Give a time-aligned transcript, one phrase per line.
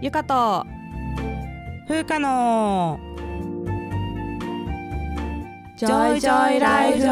[0.00, 0.64] ゆかと。
[1.88, 3.00] 風花の。
[5.76, 7.06] ジョイジョイライフ。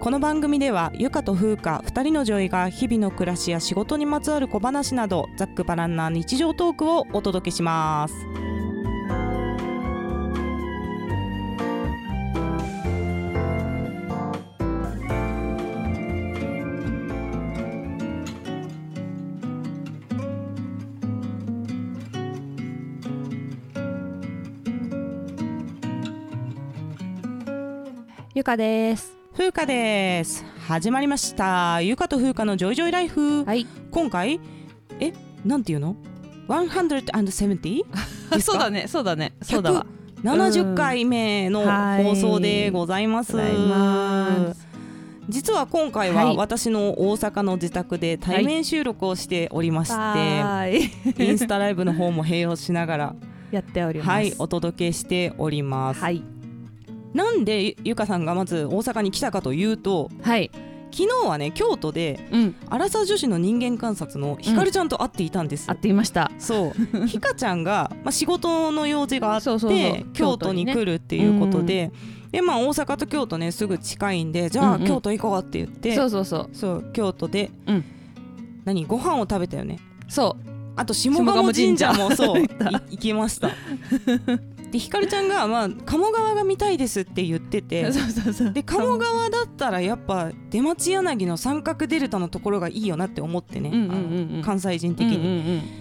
[0.00, 8.45] この番組ではゆかと風花2人の女医が日々の暮らしや仕事にまつわる小話などざっくばらんな日常トークをお届けします
[28.46, 29.12] ゆかです。
[29.36, 30.44] 風花です。
[30.68, 31.82] 始まりました。
[31.82, 33.66] ゆかと風花のジョイジョイライフ、はい。
[33.90, 34.38] 今回
[35.00, 35.12] え
[35.44, 35.96] なんていうの
[36.46, 37.82] ？170?
[38.30, 38.52] ですか？
[38.54, 38.86] そうだね。
[38.86, 39.32] そうだね。
[39.42, 39.84] そうだわ。
[40.22, 42.04] 70回目のはい。
[42.04, 43.34] 放送でございます。
[45.28, 46.36] 実は今回ははい。
[46.36, 50.82] 私の大阪の自宅で対面収録をしておりまして、はい。
[51.18, 53.14] インスタライブの方も併用しながら
[53.50, 54.08] やっております。
[54.08, 56.00] はいお届けしております。
[56.00, 56.22] はい
[57.16, 60.50] なんでゆゆかさんがまず大阪に来たかというとはい。
[60.92, 62.54] 昨日はね京都でうん。
[62.68, 65.66] アラサー女子の人間観察のひかるちゃんと会っていたんです。
[65.66, 66.30] 会っていました。
[66.38, 67.06] そう。
[67.08, 70.06] ひかちゃんが、まあ、仕事の用事があってそうそうそう。
[70.12, 71.90] 京都に来るっていうことで、
[72.32, 74.86] でまあ、大阪と京都ねすぐ近いんでじゃあ、うんうん。
[74.86, 76.48] 京都行こうって言ってそうそうそう。
[76.52, 77.84] そう京都で、うん。
[78.66, 79.78] 何ご飯を食べたよね。
[80.08, 80.56] そう。
[80.76, 82.42] あと下鴨神社もそう
[82.90, 83.50] 行きました
[84.76, 87.90] でひかるちゃんが、まあ、鴨川が見たいですって言ってて
[88.52, 95.16] で鴨川だったらやっぱ出町柳の三角デルタのところがいいよなって思ってね、うんうんうん関西人的に。
[95.16, 95.30] うんうん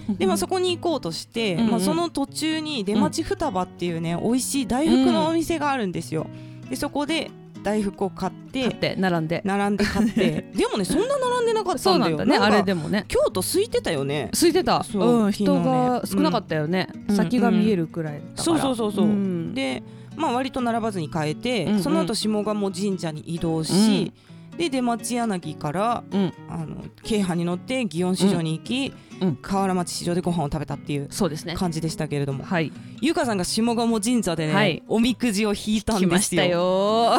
[0.10, 1.72] うんでまあ、そこに行こうとして、うんうん。
[1.72, 6.28] まあ、その途中に出町双葉っていうね、美味しい大福のお店があるんですよ。
[6.70, 7.32] でそこで
[7.66, 9.41] 大福を買って買って並んで。
[9.44, 10.45] 並んで買って。
[10.55, 13.05] でもねそんな並んでなかったそうんなだよんだねあれでもね。
[13.08, 14.30] 京都空いてたよね。
[14.33, 14.83] 空いてた。
[14.83, 15.23] そう。
[15.26, 15.31] うん。
[15.31, 16.89] 人が少なかったよね。
[17.09, 17.15] うん。
[17.15, 19.55] 先が見えるくらいそうそうそうそう、ん。
[19.55, 19.81] で
[20.15, 21.81] まあ割と並ばずに買えて、うんうん。
[21.81, 24.14] その後下鴨神社に移動し、
[24.58, 26.33] で出町柳からうん。
[26.49, 29.36] あの京阪に乗って祇園市場に行き、うん。
[29.38, 31.55] 河原町市場でご飯を食べたっていうそうですね。
[31.55, 32.71] 感じでしたけれども、はい。
[33.02, 34.83] ゆかさんが下鴨神社でね、はい。
[34.88, 36.20] おみくじを引いたんですよ。
[36.20, 37.17] したよ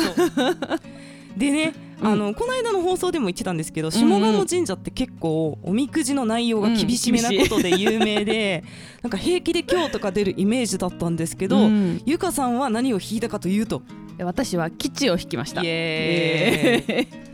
[1.36, 1.82] でね、う。
[1.82, 8.64] んあのこの間の放送でも言ってたんですけど、下鴨神社って結構おみくじの内容が厳しめなことで有名で、
[9.02, 12.02] なんか平気で今日とか出るイメージだったんですけど、うん。
[12.04, 13.82] ゆかさんは何を引いたかというと、
[14.18, 15.62] 私は基地を引きました。
[15.62, 17.08] イエーイ。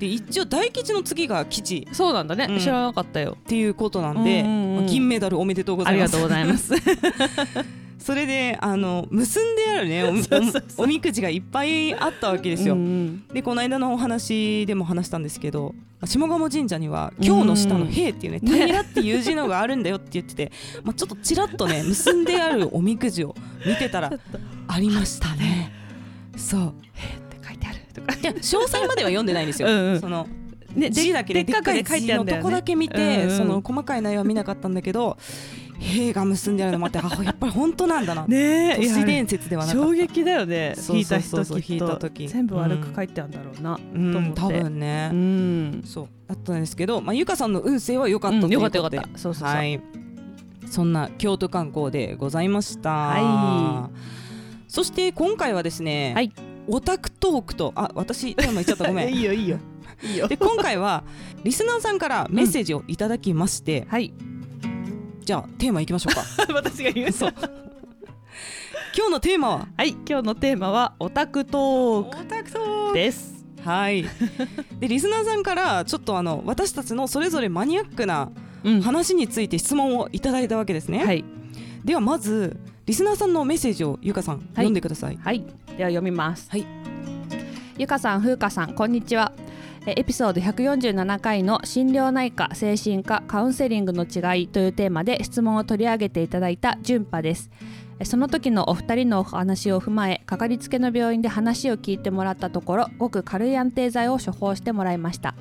[0.00, 1.86] で一応大吉の次が吉。
[1.92, 2.58] そうなんだね、うん。
[2.58, 3.36] 知らなかったよ。
[3.38, 4.76] っていうことなんで、うんうんうん。
[4.76, 6.16] まあ銀メダルおめでとうございます。
[6.16, 6.28] ありがとう。
[6.28, 6.74] ございます
[8.00, 10.04] それであの結んであるね
[10.78, 12.74] おみくじがいっぱいあったわけですよ。
[12.74, 15.74] うんでこの間のお話でも話したんですけど
[16.04, 20.52] 下鴨神社には「今日の下の平」っていうね「うんね平」っていう字のがあるんだよって言ってて、
[20.82, 24.10] まあ、ちょっとちらっとね結んであるおみくじを見てたら
[24.66, 25.70] ありましたね。
[26.36, 26.68] そう。
[26.68, 28.14] って書いてあるとか。
[28.14, 29.68] いや詳細までは読んでないんですよ。
[29.68, 30.00] うんうん。
[30.00, 30.26] その
[30.74, 33.36] ね字だけででっかくで書い字のとこだけ見て、うんうん。
[33.36, 35.18] その細かい内容は見なかったんだけど
[35.80, 40.74] 「平」が結んであるのもあってあやっぱり本当なんだな、ね都市伝説ではなか衝撃だよね。
[40.76, 42.28] そう引いたそうそう人きっと引いた時。
[42.28, 44.40] 全部悪く書いてあるんだろうな、うんと思って。
[44.40, 45.82] 多分ね、うん。
[45.84, 49.18] そうだったんですけど、まあ、ゆかさんの運勢は良かったということで、うんよかったよかった。
[49.18, 49.56] そうそうそう。
[49.56, 49.80] はい、
[50.66, 53.90] そんな京都観光でございました、は
[54.68, 56.32] そして今回はですね、はい。
[56.68, 58.86] オタクトークとあ私テーマ言っちゃった。
[58.86, 59.08] ごめん。
[59.14, 59.58] いいよいいよ。
[60.02, 60.28] いいよ。
[60.28, 61.04] で今回は
[61.42, 64.12] リスナーさんからメッセージをいただきまして、はい
[65.30, 66.24] じゃあテーマいきましょうか。
[66.52, 67.34] 私が言うそう
[68.96, 69.68] 今日のテーマは？
[69.76, 73.46] はい今日のテーマはオタクトークタクトーです。
[73.64, 74.04] はい。
[74.80, 78.32] でリスナーさんからちょっとあの私たちのそれぞれマニアックな
[78.64, 78.82] うん。
[78.82, 81.24] 話について質問をいただいたわけですね、はい。
[81.84, 85.16] ではまずリスナーさんのメッセージをゆかさん、読んでください。
[85.22, 85.44] はい。
[85.78, 86.50] では読みます。
[86.50, 86.66] はい。
[87.78, 89.32] ゆかさんふうかさんこんにちは。
[89.38, 89.49] え
[89.86, 97.50] エピソード147回の心療内科精神科カウンセリングの違いというテーマで質問を取り上げていただいた純波です。
[98.04, 105.34] その時のお二人のお話を踏まえかかりつけの病院で話を聞いてもらったところごく軽い安定剤を処方してもらいました。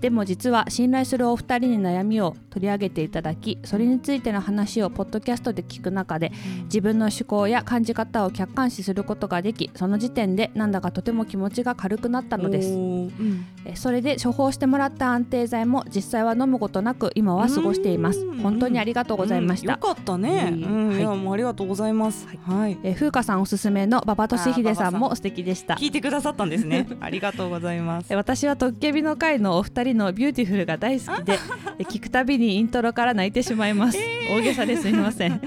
[0.00, 6.32] でも実は信頼するお二人に悩みを取り上げていただきそれについての話をポッドキャストで聞く中で
[6.64, 12.70] 自分の思考や感じ方を客観視することができその時点でなんだかとても気持ちが軽くなったのです。
[12.70, 13.46] うん。
[13.64, 18.20] えそれで処方してもらった安定剤も実際は飲むことなく今は過ごしています。
[18.20, 18.38] うん。
[18.38, 19.80] 本当にありがとうございました、うん。
[19.80, 20.50] よかったね。
[20.52, 21.18] うん、はい。
[21.18, 22.26] もうありがとうございます。
[22.46, 22.78] はい。
[22.82, 25.74] え風花さんおすすめの馬場俊秀さんも素敵でした。
[25.74, 26.88] 聞いてくださったんですね。
[27.00, 28.06] ありがとうございます。
[28.12, 31.38] え私はトッケビの会のお二人の Beautiful が大好きで
[31.78, 33.98] え聞くたびにイントロから泣いてしまいます、
[34.30, 35.40] 大げさですみません。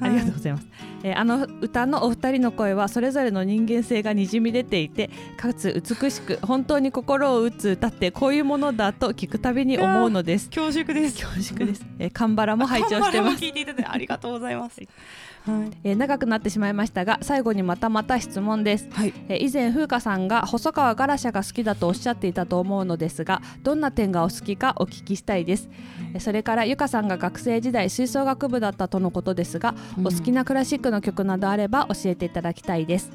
[0.00, 0.66] ありがとうございます、
[1.02, 10.48] えあの歌のお二人の声はそれぞれの人間性がにじみ出ていてかつ美しく本当に心を打つ歌ってこういうものだと聞くたびに思うのです。
[10.48, 11.24] 恐縮です。
[11.24, 14.80] 恐縮です、えカンバラも拝聴してカンバラもます聞いていただいてありがとうございます。
[15.46, 15.70] はい。
[15.84, 19.14] えー長くなってしまいましたが最後にまたまた質問です、はい。
[19.28, 25.68] えー以前風花さんが細川ガラシャが好きだとおっしゃっていたと思うのですがどんな点がお好きかお聞きしたいです、
[26.14, 33.10] えーそれからゆかさんが学生時代吹奏楽部だったとのことですが、お好きなクラシックの曲などあれば教えていただきたいです。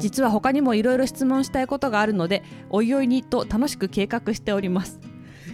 [0.00, 4.98] 実は他にもいろいろ質問したいことがあるのでおいおいにと楽しく計画しております、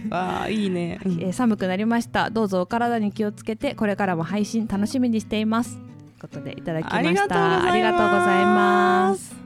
[0.13, 0.99] ああいいね。
[1.05, 1.11] うん。
[1.21, 2.29] えー寒くなりました。
[2.29, 5.77] どうぞお体に気をつけてこれからも配信楽しみにしています。
[5.77, 5.83] とい
[6.17, 7.35] うことでいただきました。
[7.35, 7.67] ます。
[7.67, 9.44] ありがとうございます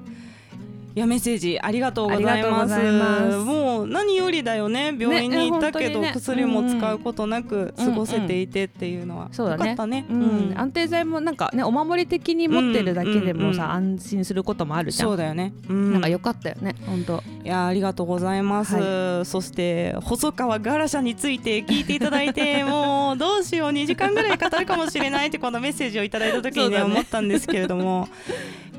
[1.00, 3.38] いやメッセージありがとうございます。
[3.38, 4.94] もう何よりだよね。
[5.00, 7.86] 病院に行ったけど、ねね薬も使うことなくうん。
[7.86, 9.62] 過ごせていてっていうのは、そうだね。
[9.62, 10.06] よかったね。
[10.10, 10.54] うん。
[10.58, 15.08] 安定剤もなんかねお守り的に持ってるだけでもさ、うんうん安心することもあるじゃん。
[15.08, 15.54] そうだよね。
[15.70, 15.94] うん。
[15.94, 17.24] なんか良かったよね本当。
[17.46, 26.82] いやありがとうございます、はそして細川ガラシャについて聞いていただいて もうどうしよう2時間ぐらい語るかもしれないってこのメッセージをいただいた時にね。
[26.82, 28.10] 思ったんですけれども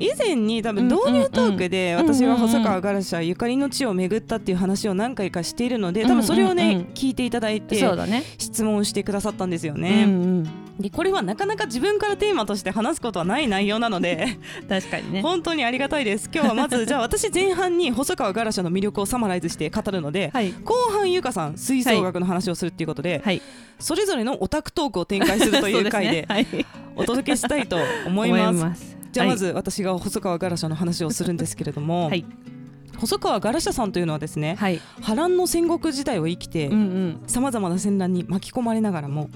[0.01, 7.75] 以前に多分導入トークで私が細川ガラシャゆかりの地を巡ったっていう話を何回かしているので多分それをね、聞いていただいて
[8.37, 10.07] 質問してくださったんですようね、
[10.79, 14.37] でこれはなかなか自分からテーマとして話すことはない内容なので
[14.67, 15.21] 確かにね。
[15.21, 16.29] 本当にありがたいです。
[16.33, 20.53] 今日はまず じゃあ私前半に細川ガラシャの魅力をサマライズして語るので、はい。
[20.63, 23.41] 後半ゆかさん吹奏楽の話をするっていうことで、はい。
[23.79, 26.47] それぞれのオタクトークを展開するという 回ではい。
[26.95, 29.00] お届けしたいと思います。
[29.11, 32.25] すじゃあまず私が細川ガラシャの話をするんですけれども、 はい。
[32.97, 34.79] 細川ガラシャさんというのはですねはい。
[35.01, 36.69] 波乱の戦国時代を生きて
[37.25, 39.29] さまざまな戦乱に巻き込まれながらも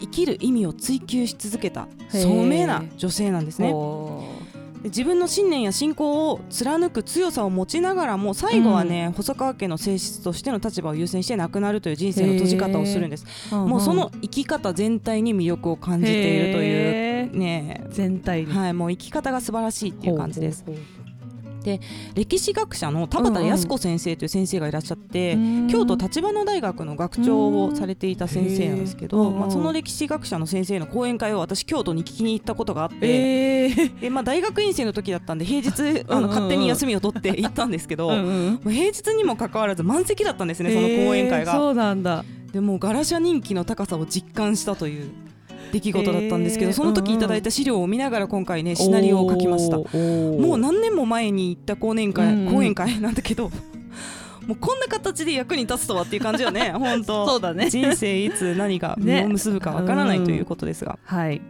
[0.00, 3.72] 生きる意味を追求し続けた聡明な女性なんですね。
[4.84, 17.84] 自分の信念や信仰を貫く強さを持ちながらも最後はね、細川家の性質としての立場を優先して亡くなるという人生の閉じ方をするんです、ーもうその生き方全体に魅力を感じているというね。
[17.90, 18.52] 全体に。
[18.52, 20.64] はいもう生き方が素晴らしいっていう感じです。
[20.66, 21.03] ほうほう
[22.14, 34.00] 歴史学者の田畑靖子先生という先生がいらっしゃって、ほう京都立花大学の学長をされていた先生なんですけど、うんまあ、その歴史学者の先生の講演会を私京都に聞きに行ったことがあって、えー。
[34.00, 36.22] でまあ、大学院生の時だったんで平日あうんうんうん。
[36.22, 41.52] の勝手に休みを取って行ったんですけど、うん平日にもかかわらず満席だったんですねその講演会が。
[41.52, 42.24] えーそうなんだ。
[42.52, 45.10] でもうガラシャ人気の高さを実感したという
[45.74, 46.76] 出来事だったんですけど、えー。
[46.76, 49.78] その時いただいた資料を見ながら今回ねシナリオを書きました。
[49.78, 49.84] も
[50.38, 53.50] もう何年も前に行った講演会、講演会なんだけど
[54.46, 57.26] もうこんな形で役に立つとはっていう感じよね本当。
[57.28, 57.68] そうだね。
[57.70, 61.40] 人生いつ何が実ねを結ぶかわからないということですが、はい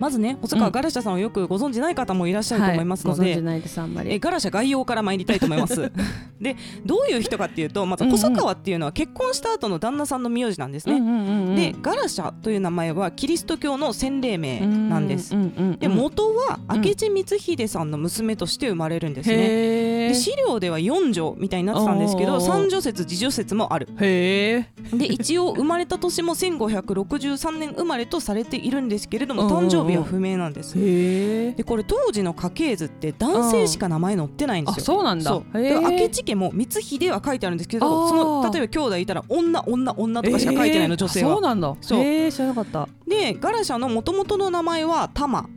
[0.00, 5.92] まずね細川ガラシャさんをよくご存じない方もいらっしゃると思いますので、はいご存じないでえガラシャ概要から参りたいと思います。
[6.40, 6.56] で
[6.86, 8.16] どういう人かっていうとまずうんうん。
[8.16, 22.38] 細川っていうのは結婚した後の旦那さんの名字なんですね、うんうんうんうんでガラシャという名前はキリスト教の洗礼名なんです、うんうんうんうんで元は明智光秀さんの娘として生まれるんですね、へで資料では4女みたいになってたんですけどおー。
[22.38, 23.88] おー三女説次女説もある。
[23.98, 30.78] で一応生まれた年も1563年生まれとされているんですけれどもうんうんうん誕生日は不明なんです。
[30.78, 34.84] へえでこれ当時の家系図って男性しか名前載ってないんであすよ。
[34.84, 35.42] そうなんだ。
[35.54, 38.08] 明智家も光秀は書いてあるんですけあどー。
[38.08, 41.76] その例えば兄弟いたら女女女とかしか書いてないの、えー女性はあそうなんだ。
[41.80, 42.30] そう。
[42.30, 42.88] 知らなかった。
[43.06, 45.48] でガラシャの元々の名前は玉。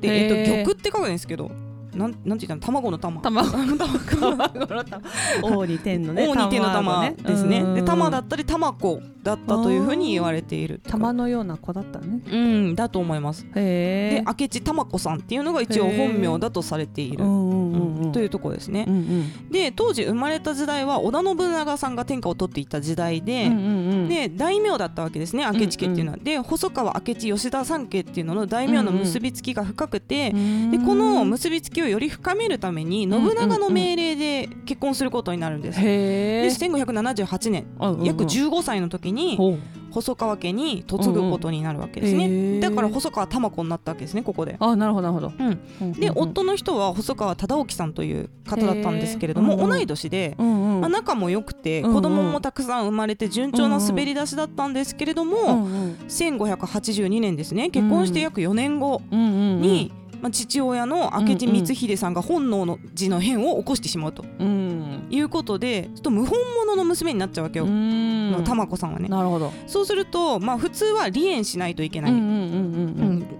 [0.00, 1.50] で、えっと、玉って書くんですけど
[1.94, 3.20] なんなんて言ったの卵の玉。
[3.20, 3.50] 卵。
[4.18, 5.02] 卵の卵
[5.42, 7.16] 王に天のね王に天の玉ね。
[7.22, 7.60] ですね。
[7.60, 7.74] うん。
[7.74, 10.80] で玉だったり玉子だったというふうに言われている。
[10.88, 12.20] 玉のような子だったね。
[12.30, 13.46] うんだと思います。
[13.54, 17.24] で明智玉子さんっていうのが一応本名だとされている
[18.12, 18.84] というところですね。
[18.88, 26.18] うんうんで当時生まれた時代は織田信長さんが天下を取っていた時代で、うんうんうんで大名だったわけですね明智家っていうのは。
[26.18, 35.80] で細川明智吉田三家っていうのの大名の結びつきが深くて、でこの結びつきをより深めるために信長の命令で結婚することになるんです。
[35.80, 37.66] へでえ1578年
[38.04, 39.38] 約15歳の時に
[39.92, 42.60] 細川家に嫁ぐことになるわけですね、うんうん。
[42.60, 44.56] だから細川玉子になったわけですねここで。
[44.58, 45.32] あなるほどなるほど。
[45.38, 49.58] うん、うんで、夫の人は細川忠興さんという方だったんですけれども、へー。
[49.58, 50.80] うんうん同い年で、うんうん。
[50.80, 51.94] まあ、仲も良くて、うんうん。
[51.94, 55.96] 子供もたくさん生まれて順調な滑り出しだったんですけれども、うんうん。
[56.08, 59.60] 1582年ですね結婚して約4年後うんうんうん。
[59.62, 59.92] に、
[60.22, 65.08] まあ、父親の明智光秀さんが本能の寺の変を起こしてしまうとうん。
[65.10, 68.42] いうことでちょっと謀反者の娘になっちゃうわけよ、うん。
[68.44, 69.08] 玉子さんはね。
[69.08, 69.52] なるほど。
[69.66, 72.12] そうすると、まあ、普通は離縁しないといけない、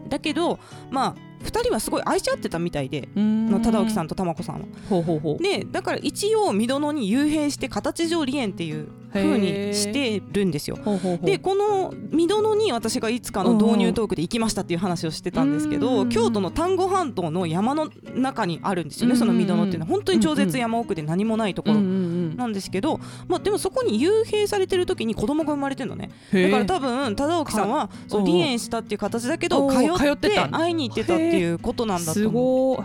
[0.08, 0.58] だけど、
[0.90, 4.62] まあ、2人はすごい愛し合ってたみたいで、忠興さんと玉子さんは。
[4.90, 5.42] ほうほうほう。
[5.42, 10.78] でだから一応身殿に幽閉して形上離縁っていう風にしてるんですよ。
[11.22, 19.90] でこの身殿に私がいつかの導入トークで行きましたっていう話をしてたんですけど、うん京都の丹後半島の山の中にあるんですよね、うんその身殿っていうのは。
[19.90, 26.10] 本当に超絶山奥で何もないところなんですけど、まあ、でもそこに幽閉されてる時に子供が生まれてるのね。
[26.32, 32.84] だから多分忠興さんはそううん離縁したっていう形だけどお通っって会いに行ってたっていうことなんだとす思う。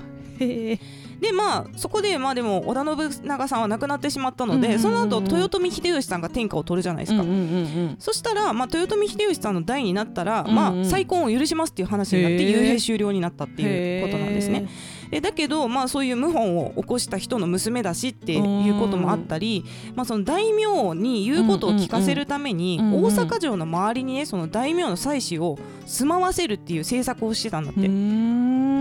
[1.19, 4.79] でまあそこでまあでも織田信長さんは亡くなってしまったので、うんうんうんうん。
[4.81, 7.23] その後豊臣秀吉さんが天下を取るじゃないですか。
[7.23, 14.67] うんうんうんそしたら、まあ、豊臣秀吉さんの代になったら、うんうんまあ、再婚を許しますっていう話になって幽閉終了になったっていうことなんですね。
[15.09, 27.87] でだけど、まあ、そういう謀反を起こした人の娘だしっていうこともあったり、まあ、その大名に言うことを聞かせるために、大阪城の周りにねその大名の妻子を住まわせるっていう政策をしてたんだって。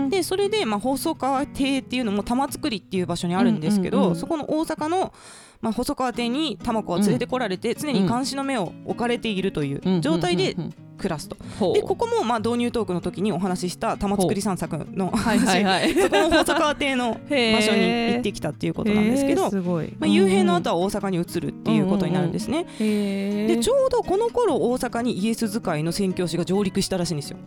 [0.09, 5.13] でそれで、まあ、細川邸っていうのも玉造っていう場所にあるんですけど、そこの大阪の、
[5.61, 10.55] まあ、細川邸に玉子は連れてこられて、常に監視の目を置かれているという状態で
[10.97, 11.03] うんうんう。
[11.03, 11.37] ん暮らすと。
[11.73, 15.93] でここもまあ導入トークの時にお話しした玉造散策のはいはいはい。
[15.93, 17.81] そこの細川邸の 場所に
[18.13, 19.93] 行ってきたっていうことなんですけど、へーすごい。
[19.99, 22.65] まあ、幽閉の後は大阪に移るっていうことになるんですね。
[22.79, 23.55] へー。
[23.55, 27.37] でちょうどこの頃大阪にイエス使いの宣教師が上陸したらしいんですよ。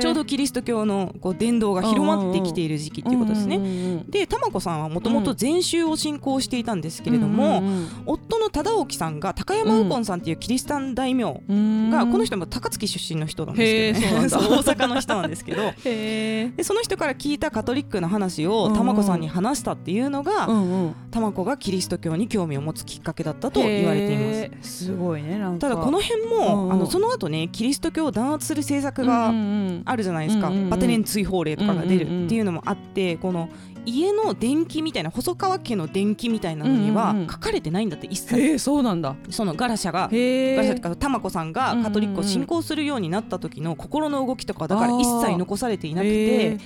[0.00, 3.56] ちょうどキリスト教のこう伝道が広まってきている時期っていうことですね。
[3.56, 11.90] うんうんうんで玉子さんはもともと禅宗を信仰していたんですけれども、うんうん夫の忠興さんが高山右近さんっていうキリシタン大名うん。
[11.90, 14.28] が、この人も高槻出身の人なんですけどね。
[14.28, 14.30] 大
[14.62, 15.72] 阪の人なんですけど。
[15.84, 20.94] へでその人から聞いたカトリックの話をうん玉子さんに話したっていうのが、ーうんうん。
[21.10, 24.84] 玉子がキリスト教に興味を持つきっかけだったと言われています。
[24.84, 25.68] すごいねなんか。
[25.68, 33.48] ただこの辺も、うんあのその後ねキリスト教を弾圧する政策がうんうんあるじゃないですか、うんうんうんバテレン追放令とかが出うんうんうんるっていうのもあってこの
[33.86, 37.28] 家の電気みたいな細川家の電気みたいなのにはうんうんうん。
[37.30, 39.16] 書かれてないんだって一切、へえそうなんだ。
[39.30, 40.00] そのガラシャが。
[40.00, 46.58] ガラシャっていうか玉子さんがカトリックを信仰するようになった時の心の動きとかだから一切残されていなくて。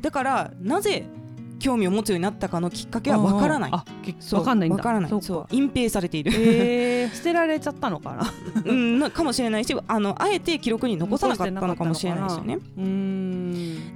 [0.00, 1.06] だからなぜ
[1.62, 3.70] 興味を持つようになったかのきっかけはわからない。
[3.72, 4.76] あけそうわかんないんだ。
[4.76, 5.10] わからない。
[5.10, 8.32] そう隠蔽されている、へえ 捨てられちゃったのかな？
[8.64, 12.58] うん、なかもしれないしあのあえて記録に残さなかったのかもしれないですよね。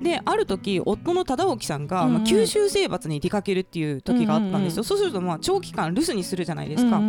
[0.00, 7.00] である時夫の忠興さんが、まあ、九州征伐に出かけるっていう時があったんですよ、うんそうするとまあ長期間留守にするじゃないですか、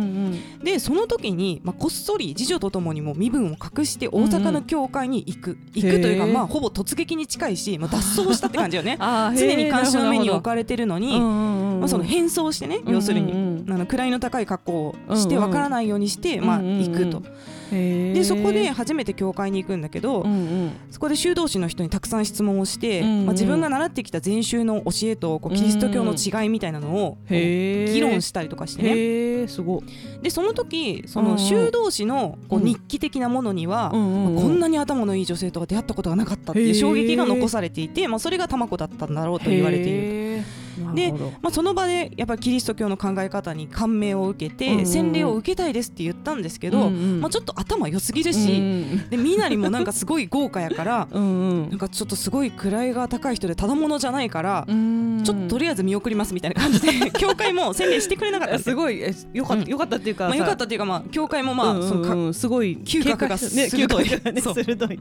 [0.64, 8.98] でその時に、まあ、こっそり次女とともにも身分を隠して大阪の教会に行く、行くというか、まあ、ほぼ突撃に近いし、まあ、脱走したって感じよね。
[9.36, 17.22] 常に監視の目に置なかれてるのに、まあ、その変装してね、要するに、あの位の高い格好をしてわからないようにして、まあ、行くと。
[17.70, 20.72] でそこで初めて教会に行くんだけど、うんうん。
[20.90, 23.26] そこで修道士の人にたくさん質問をして、うんうん。
[23.26, 29.48] まあ、自分が習ってきた禅宗の教えとこうキリスト教の違いみたいなのを議論したりとかしてね。
[29.48, 29.82] すごい。
[30.22, 32.64] でその時その修道士のこううん。
[32.64, 34.34] 日記的なものには、うんうんうん。
[34.34, 40.44] まあこんなに頭のいい女性とは出会ったことがなかったっていう衝撃が残されていて、まあ、それが玉子だったんだろうと言われている。
[40.94, 58.74] でまあ、その場でやっぱりキリスト教の考え方に感銘を受けて、洗礼を受けたいですって言ったんですけど、まあ、ちょっと頭良すぎるし、で身なりもなんかすごい豪華やからなんかちょっとすごい位が高い人でただものじゃないから、うんちょっととりあえず見送りますみたいな感じで 教会も洗礼してくれなかったす。
[58.74, 64.04] ごいえよかよかったっていうかまあ、よかっさたっていうか、まあ、教会もまあ、そのすごい嗅覚が鋭い。
[64.32, 64.98] ね鋭いね。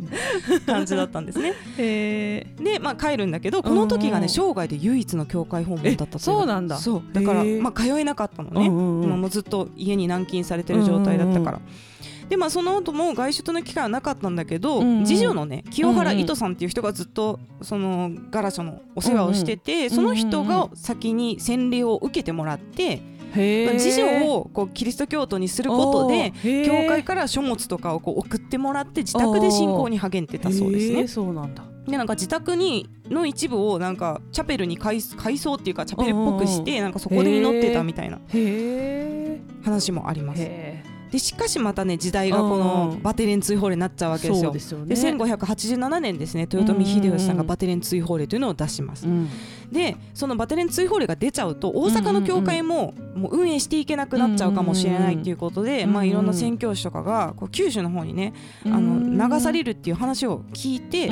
[0.66, 1.54] 感じだったんですね。
[1.78, 6.78] へで、まあ、帰るんだけどこの時がね、生涯で唯一の教会訪問だったそうなんだ。
[6.78, 7.04] そう。
[7.14, 11.62] だから、まあ、通えなかったのね、うんうんもうずっと家に軟禁されてる状態だったから。
[12.30, 23.02] でまあその後も外出の機会はなかったんだけど、うんうん次女のね清原糸さんっていう人がずっとそのガラシャのお世話をしてて、その人が先に洗礼を受けてもらって、
[23.34, 26.34] 次女をこうキリスト教徒にすることで
[26.66, 31.08] 教会から書物とかをこう送ってもらって自宅で信仰に励んでたそうですね。
[31.08, 40.42] そうなんだでなんか自宅にの一部をなんかチャペルに改改装っていうかチャペルっぽくしてなんかそこで祈ってたみたいなへ話もあります。
[40.44, 44.52] えでしかしまたね時代がこのバテレン追放令になっちゃうわけですよ。
[44.52, 44.94] ですよね。
[44.94, 49.08] で1587年ですね豊臣秀吉さんがバテレン追放令というのを出します。
[49.08, 49.30] うん
[49.72, 58.34] でそのバテレン追放令が出ちゃうと大阪の教会ももう運営していけなくなっちゃうかもしれないっていうことで、まあ、いろんな宣教師とかがこう九州の方にね
[58.66, 61.10] あの流されるっていう話を聞いて、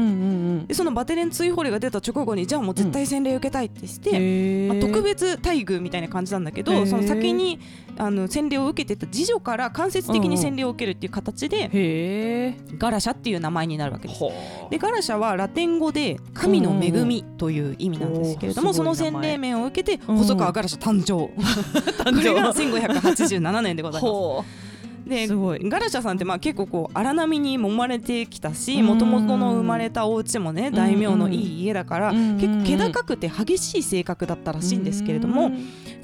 [0.68, 7.60] でそのバテレン追放令が出た直後にじゃあもう絶対洗礼受けたいってして、まあ、特別待遇みたいな感じなんだけどその先に
[7.98, 14.20] あの洗礼を受けてた次女から間接的に洗礼を受けるっていう形でガラシャっていう名前になるわけです。
[14.20, 14.32] ほ
[14.70, 21.32] でガラシャはラテン語で神の恵みという意味なんですけれども、その洗礼面を受けてうん細川ガラシャ誕生、
[22.04, 24.65] 誕これが1587年でございます。
[25.06, 25.70] ほですごい。
[25.70, 28.86] ガラシャさんってまあ結構こう荒波に揉まれてきたしうん。
[28.86, 32.38] もともとの生まれたお家もね大名のいい家だからうん。
[32.38, 35.52] 結構気高くて激しい性格だったらしいんですけれども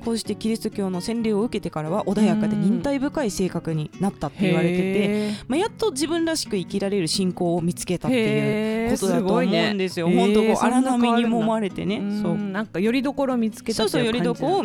[0.04, 10.08] こうしてキリスト教の洗礼を受けてからは穏やかで忍耐深い性格になったって言われてて、てまあ、やっと自分らしく生きられる信仰を見つけたっていうことだと思うんですよ。
[10.08, 10.20] すね。
[10.20, 12.36] 本当こう荒波に揉まれてね、そう。
[12.36, 14.64] なんかよりどころを見つけたそうそうよりどころを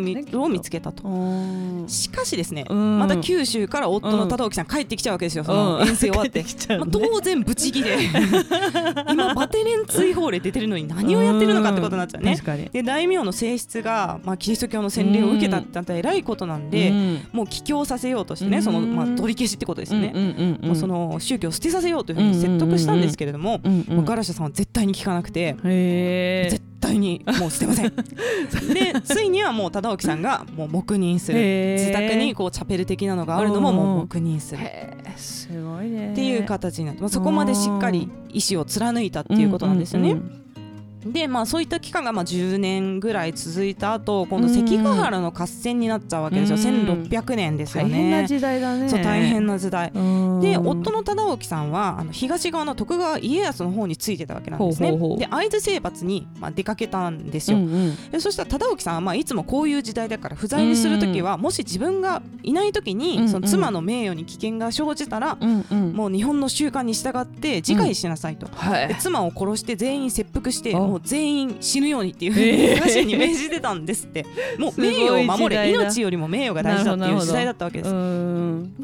[0.49, 1.07] 見つけたと。
[1.07, 1.89] うん。
[1.89, 2.99] しかしですね、うん。
[2.99, 6.45] また九州から夫の忠興さん帰ってきちゃうわけですよ、その遠征終わって。
[6.79, 7.97] まあ、当然ブチギレ。
[9.11, 12.37] 今バテレン追放令出てるのに何をやってるのかってことになっちゃうね。
[12.73, 17.21] で大名の性質が、まあ、キリスト教の洗礼を受けたってなったら偉いことなんで、うん。
[17.33, 18.63] もう帰教させようとしてね、うん。
[18.63, 23.61] そのまあ、取り消しってことですよね、その宗教を捨てさせようというふうに説得したんですけれども、
[24.05, 27.93] ガラシャさんは絶対に聞かなくて、へ絶対にもう捨てません。
[28.73, 31.39] でついにはもう忠興さんがもう黙認する。
[31.79, 34.63] 自宅にこうチャペル的なのがあるのももう黙認する。
[34.65, 36.13] えすごいね。
[36.13, 40.13] っていう形になって、まあ、そこまでしっかり意思を貫いたっていうことなんですよね。
[40.13, 40.46] うんうん
[41.13, 47.03] でまあそういった期間がまあ10年ぐらい続いた後今度関ヶ原の合戦になっちゃうわけですよ、うん。
[47.05, 47.91] 1600年ですよね。
[47.91, 48.89] 大変な時代だね。
[48.89, 49.91] そう大変な時代。
[49.95, 50.41] うん。
[50.41, 54.93] で夫の忠興さんはあの東側の徳川家康の方についてたわけなんですね。
[55.19, 57.59] で会津征伐に、まあ、出かけたんですよ。
[57.59, 58.11] うんうん。
[58.11, 63.29] でそしたら忠興さんは、まあ、いつもこういう時代だから不在にする時は、もし自分がいない時に、うんうん。
[63.29, 65.93] その妻の名誉に危険が生じたら、うんうん。
[65.93, 68.47] もう日本の習慣に従って自害しなさいと。
[68.53, 68.89] はい。
[68.89, 74.25] で妻を殺して全員切腹してあもう全員死ぬようにっていうふうに家臣に命じてたんですって。
[74.59, 77.91] もう名誉を守れ命よりも名誉が大事だっていう時代だったわけです。
[77.91, 78.75] うん。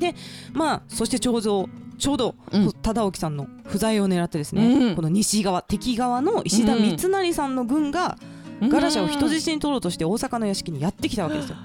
[0.52, 2.72] まあそしてちょうどちょうどうん。
[2.82, 4.94] 忠興さんの不在を狙ってですね、うん。
[4.94, 8.18] この西側敵側の石田三成さんの軍が
[8.60, 11.56] ガラシャを人質に取ろうとして大阪の屋敷にやってきたわけですよ。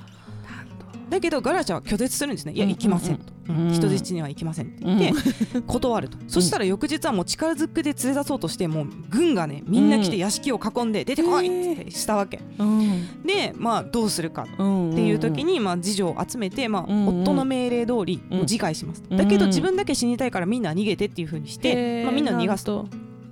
[1.10, 2.54] だけどガラシャは拒絶するんですね。
[2.54, 3.72] いやうん行きませんと、うん。
[3.72, 4.84] 人質には行きませんって。
[4.84, 6.18] 言って断ると。
[6.28, 12.42] そしたら翌日はもう力ずくで連れ出そうとしてもう軍がねみんな来て屋敷を囲んで出てこいってしたわけ。
[12.58, 13.24] うん。
[13.26, 18.38] でまあどうするかうんっていう時に、まあ、次女を集めて、まあ夫の命令通りうん。
[18.38, 19.18] もう自害します、うん。
[19.18, 22.88] だけど自分だけ死にたいからみんな逃げてっていう風にして、まあ、みんな逃がすと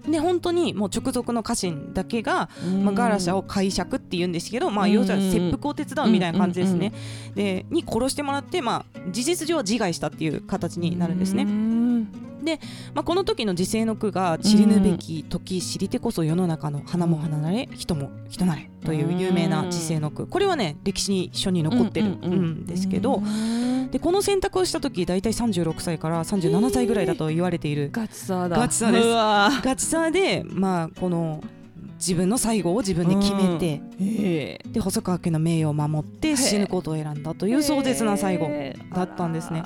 [0.08, 2.86] で本当にもう直属の家臣だけが、うん。
[2.86, 4.92] まあ、ガラシャを解釈って言うんですけど、まあ、うん。
[4.92, 6.94] 要するに切腹を手伝うみたいな感じですね、
[7.36, 11.46] でに殺してもらって、まあ、事実上は自害したっていう形になるんですね、
[12.54, 12.60] うん
[12.94, 20.28] まあ、この時の時世の句が「知りぬべき時知りてこそ世の中の花も花なれ人も人なれ」という有名な時世の句。
[20.28, 27.90] これはね歴史書に残ってるんですけど、うんでこの選択をした時大体36歳から37歳ぐらいだと言われている。
[27.92, 28.58] ガチさだ。
[28.58, 29.08] ガチさです。
[29.08, 31.42] ガチさで、まあ、この
[31.98, 38.50] 自分の最後を自分で決めて、へで細川家の名誉を守って死ぬことを選んだという壮絶な最後
[38.94, 39.64] だったんですね。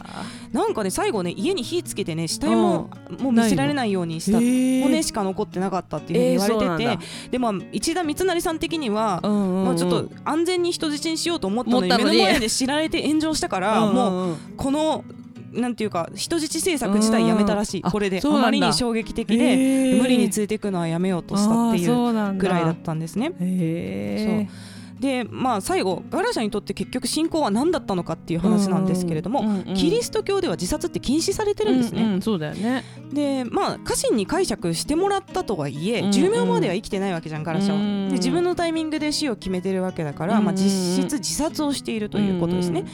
[0.52, 2.90] なんかね最後ね家に火つけてね死体も
[3.20, 15.04] もう見せられないようにした骨骨しか残ってなかったっていうふうに言われてて、でまあ一田三成さん的には、まあ、ちょっと安全に人質にしようと思ったのに目の前で知られて炎上したから、もううこの
[15.54, 17.92] なんていうか人質政策自体やめたらしい、うん。
[17.92, 18.22] これで。
[18.24, 23.32] あまりに衝撃的で無理に連れていくのはやめようとしたっていうぐらいだったんですね。
[23.40, 24.48] へ
[25.00, 32.04] でまあ最後ガラシャにとって結局信仰は何だったのかっていう話なんですけれども、キリスト教では自殺って禁止されてるんですね。
[32.04, 32.84] うんうんそうだよね。
[33.14, 36.12] でまあ家臣に解釈してもらったとはいえ、うんうん。
[36.12, 37.80] 寿命までは生きてないわけじゃんガラシャは。
[37.80, 40.46] うんで自分のタイミングで死を決めてるわけだから、うんうん。
[40.48, 42.86] まあ、実質自殺をしているということですね。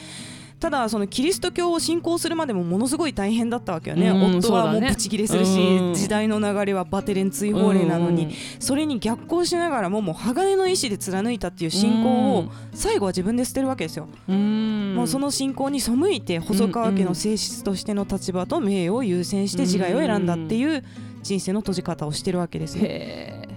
[0.58, 5.94] ただそのキリスト教を信仰するまでもものすごい大変だったわけよね、うん夫はもそうブチギレするし、うん。
[5.94, 8.32] 時代の流れはバテレン追放令なのに、うん。
[8.58, 14.94] それに逆行しながらももう鋼の意志で貫いたっていう信仰を最後は自分で捨てるわけですよ、うん。
[14.96, 20.84] もうその信仰に背いて細川家の性質としての立場と名誉を優先して自害を選んだっていう
[21.22, 22.80] 人生の閉じ方をしてるわけですね。
[22.84, 23.56] へー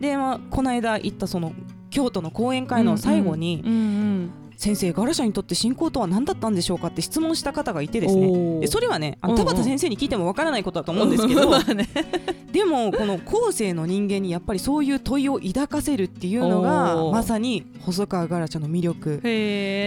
[0.00, 1.52] で、まあ、この間行ったその
[1.90, 8.60] 京都の講演会の最後に、うんうん先生ガラシャにとって信仰とは何だったんでしょうかって質問した方がいてですおねー。
[8.60, 11.50] でそれはねあの田畑先生に聞いてもわからないことだと思うんですけど
[12.52, 19.20] でもこの後世の人間にやっぱりそういう問いを抱かせるっていうのがまさに細川ガラシャの魅力。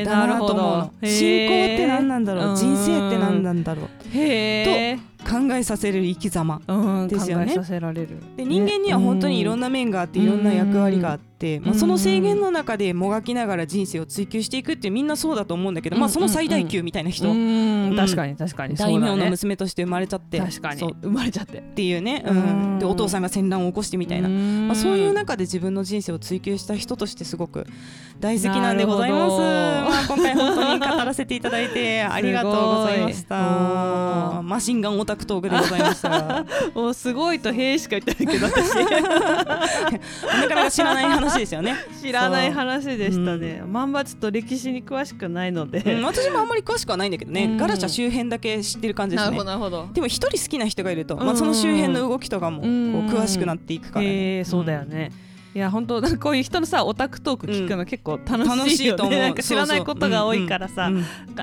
[0.05, 0.91] だなと思うの。
[1.03, 2.55] 信仰って何なんだろう？
[2.55, 3.85] 人生って何なんだろう？
[4.13, 7.45] へえ考えさせる生き様うんですよね。
[7.45, 8.17] 考えさせられる。
[8.35, 16.01] で人間には本当にいろんなな面があっていろんな役割があって、まあ、その制限のの中でもがきながら人生を追求していくってみんなそうだと思うんだけど、うん。
[16.01, 17.27] まあ、その最大級みたいな人、
[17.95, 18.75] 確かに確かに。
[18.75, 20.39] 大名の娘として生まれちゃって。
[20.39, 20.81] 確かに。
[21.01, 21.61] 生まれちゃって。
[21.61, 22.75] ていうね、ううん。
[22.77, 27.65] ん、でお父さんが戦乱を起こしてみたいな、ままあ、そういう中で自分の人生を追求した人としてすごく
[28.19, 29.37] 大好きなんでございます。
[29.37, 34.39] まあ、今回本当に語らせていただいて ありがとうございました。
[34.39, 36.45] おマシンガンオタクトークでございました。
[36.75, 38.75] おすごいと「へえ」しか言ってないけど私。
[38.75, 41.75] なかなか知らない話ですよね。
[42.01, 43.63] 知らない話でしたね。
[43.65, 45.79] まんまちょっと歴史に詳しくないので。
[45.79, 47.57] うん、私もあんまり詳しくはないんだけどね、うん。
[47.57, 49.43] ガラシャ周辺だけ知ってる感じですね。
[49.43, 51.25] なるほどでも一人好きな人がいると、うん。
[51.25, 53.07] まあ、その周辺の動きとかもこううん。
[53.07, 54.43] 詳しくなっていくから、ね。
[54.43, 55.11] そうだよね、
[55.59, 59.19] いや本当こういう人のさオタクトーク聞くの結構楽楽しいと思う。
[59.19, 60.89] なんか知らないことが多いからさ、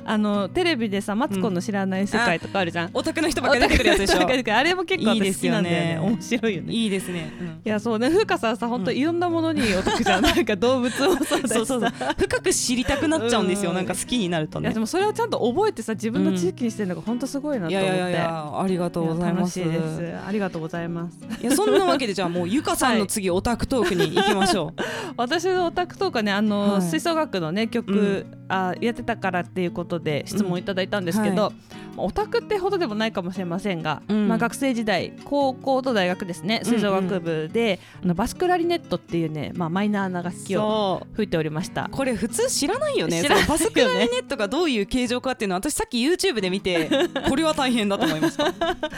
[0.06, 4.26] あのテレビでさマツコの知らない世界とかあるじゃん、オタクの人ばっかり出てくるやつでしょ。
[4.26, 5.56] あれも結構いいで私好きすよね。
[5.56, 6.08] なんだよね。
[6.12, 6.72] 面白いよね。
[6.72, 7.30] いいいですね、
[7.64, 8.08] やそうね。
[8.08, 8.96] 風花さんさ本当うん。
[8.96, 10.22] いろんなものにオタクじゃん。
[10.24, 11.48] なんか動物もそうだしさ。
[11.48, 11.90] そうそうそう。
[12.16, 13.76] 深く知りたくなっちゃうんですよ、うん。
[13.76, 14.68] なんか好きになるとね。
[14.68, 19.58] いやでもそれをちゃんと覚えてさ自分の知識にしてるのが本当すごいなと思って、いやいやいやありがとうございます。
[19.60, 20.26] や楽しいです。
[20.26, 21.18] ありがとうございます。
[21.42, 24.82] いやそんなわけでじゃあもうゆかさんの次、オタクトークに行きましょう。
[25.16, 26.82] 私のオタクとかねあの、はい。
[26.82, 28.46] 吹奏楽のね曲、うん。
[28.48, 31.52] あやってたからっていうことで質問いただいたんですけど、まあ
[31.98, 34.28] オタクってほどでもないかもしれませんが、うん。
[34.28, 41.88] まあ、学生時代高校と大学ですね吹奏楽部で、あのバスクラリネットっていうね、まあ、マイナーな楽器を吹いておりました。
[41.90, 43.22] これ普通知らないよね。
[43.22, 43.28] ね。
[43.48, 46.88] バスクラリネットがどういう形状かっていうのは私さっき YouTube で見て
[47.28, 48.52] これは大変だと思いました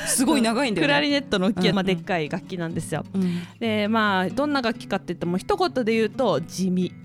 [0.06, 0.92] すごい長いんだよね。
[0.92, 1.74] クラリネットの大きい、うん。
[1.76, 3.04] まあ、でっかい楽器なんですよ。
[3.14, 3.42] うん。
[3.60, 6.92] でまあどんな楽器かって言っても一言で言うと地味。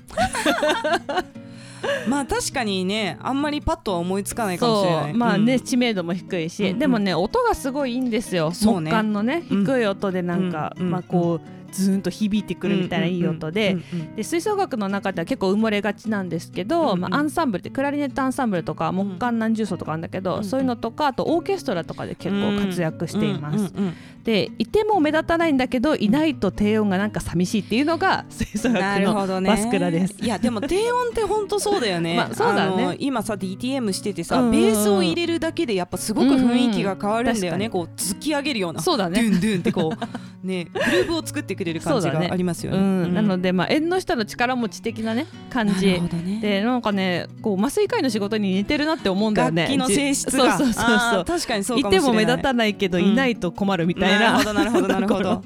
[2.08, 5.14] まあ確かにねあんまりパッとは思いつかないかもしれない。
[5.14, 5.60] まあね、うん。
[5.60, 6.80] 知名度も低いし、うんうん。
[6.80, 8.52] でもね音がすごいいいんですよ。
[8.52, 8.90] そうね。
[8.90, 23.56] 木管のねうん低い音でなんか、うんうんまあこうズーンと響いてくるみたいないい音で、うんうんで吹奏楽の中では結構埋もれがちなんですけど、うんうんまあ、アンサンブルってクラリネットアンサンブルとか木管何重奏とかあるんだけど、うんそういうのとかあとオーケストラとかで結構活躍しています。
[23.56, 30.16] うんうんうんでいても目立たないんだけどいないと低音がなんか寂しいっていうのが 吹奏な楽のバスクラです。
[30.22, 32.16] いやでも低音って本当そうだよね。
[32.18, 37.66] まあそうだね今さ DTM しててさ、うんうんうんベースを入れるだけでやっぱすごく雰囲気が変わるんだよね。
[37.66, 38.82] うんこう突き上げるような。
[38.82, 40.08] そうだねドゥンドゥンってこう
[40.48, 42.78] ねグルーブを作ってくれる感じがありますよね。
[42.78, 45.86] うん、なのでで、まあ、縁の下の力持ち的なね感じ。
[45.86, 46.40] ね。
[46.42, 49.64] でなんかねこう麻酔科医の仕事に似てるなって思うんだよね。
[49.64, 51.22] 楽器の性質そうそうそうあそう。
[51.22, 52.08] ー確かにそういかもしれない。
[52.08, 54.32] ても目立たないけど、うんいないと困るみたいな。
[54.32, 55.44] なるほどなるほどなるほど。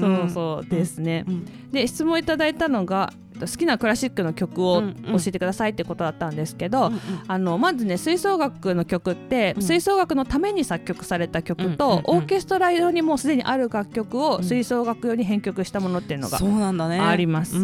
[0.00, 1.44] そうそうですね、うん。
[1.72, 4.88] で質問いただいたのが好きなクラシックの曲を教
[5.26, 7.00] えてくださいってことだったんですけど、うんうん。
[7.26, 9.62] あのまずね吹奏楽の曲って、うん。
[9.62, 14.44] 吹奏楽のために作曲された曲と、オーケストラ用にもうすでにある楽曲をうん。
[14.44, 16.38] 吹奏楽用に編曲したものっていうのが。
[17.00, 17.54] あります。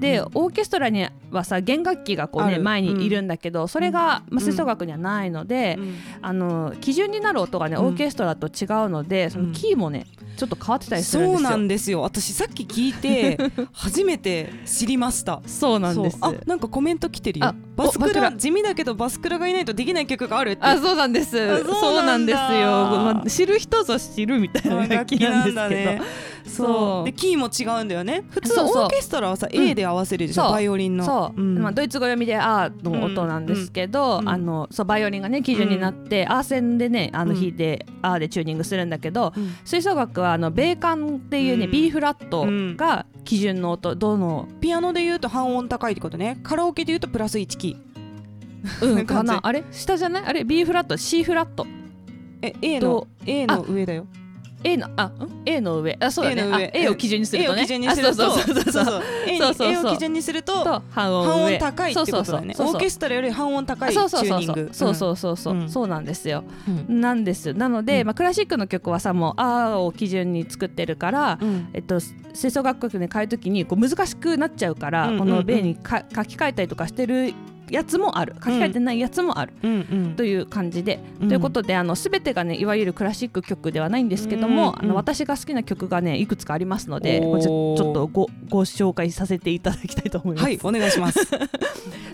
[0.00, 4.36] でオーケストラにはさ弦楽器がこう、ね、前にいるんだけど、それが、うん。
[4.36, 5.94] まあ、吹奏楽にはないので、うん。
[6.22, 7.84] あの基準になる音がねうん。
[7.86, 10.06] オーケストラと違うので、そのキーもね
[10.36, 11.48] ちょっと変わってたりするんですよ。
[11.48, 12.02] そうなんですよ。
[12.02, 13.38] 私さっき聞いて
[13.72, 16.18] 初めて知りましたそうなんです。
[16.18, 16.34] そう。
[16.34, 17.46] あなんかコメント来てるよ。
[17.46, 20.62] あバスクラ地味だけどバスクラがいないとできない曲があるって。
[20.62, 21.38] あそうなんです。
[21.40, 22.32] あそうなんだ。
[22.32, 26.04] ですよ、まあ、知る人ぞ知るみたいな楽器なんですけど、
[26.50, 26.66] そう。
[26.66, 27.04] そう。
[27.04, 28.24] でキーも違うんだよね。
[28.30, 28.84] 普通そうそう。
[28.84, 29.68] オーケストラはさうん。
[29.68, 30.52] A で合わせるでしょ、そう。
[30.52, 31.04] バイオリンの。
[31.04, 31.58] そう、ん。
[31.58, 37.36] まあ、ドイツ語読みで「あ」の音なんですけど、うんあのそうバイオリンがね基準になって、アー線でねあのうん。
[37.36, 39.54] 弾いて「あ」でチューニングするんだけど、うん。
[39.64, 41.70] 吹奏楽はあの米管っていうね、うん。
[41.70, 42.46] B フラット
[42.76, 46.38] が基準の音どの、ピアノで言うと半音高いってことね。
[46.42, 48.86] カラオケで言うとプラス1キー。
[48.98, 49.40] うん、 かな。
[49.42, 49.64] あれ？
[49.70, 50.24] 下じゃない？
[50.26, 51.66] あれ？B フラット？C フラット？
[52.42, 54.06] え A のと A の上だよ
[54.62, 55.96] A のあん？A の上。
[56.00, 56.42] あそうだね。
[56.42, 56.64] A の上。
[56.66, 57.62] あ A を基準にする A とね。
[57.62, 58.10] を基準にすると。
[58.10, 58.84] あそうそうそうそう。
[58.84, 62.22] そう A に A を基準にするとと半音高いってことだよね。
[62.22, 62.54] そうそうそう。
[62.54, 64.56] そうオーケストラより半音高いチュそうそうそうそう。
[64.56, 64.74] ーニング。
[64.74, 65.56] そうそうそうそう、う。
[65.64, 65.68] ん。
[65.68, 66.44] そうなんですよ、
[66.88, 67.00] うん。
[67.00, 67.54] なんです。
[67.54, 68.06] なので、うん。
[68.08, 71.68] まあ、クラシックの曲はさもう「あ」を基準に作ってるから、うん。
[71.72, 77.32] えっと、吹奏楽曲に変えるときにこう難しくなっちゃうから、この「米」にか書き換えたりとかしてる
[77.70, 78.34] やつもある。
[78.34, 79.76] 書き換えてないやつもある、うんう
[80.10, 80.14] ん。
[80.16, 81.28] という感じで、うん。
[81.28, 87.40] ということであの全てがねいわゆるクラシック曲ではないんですけども、うんあの私が好きな曲がねいくつかありますのでおー。
[87.40, 90.44] ちょちょっとごご紹介させていただきたいと思います。
[90.44, 91.20] はいお願いします。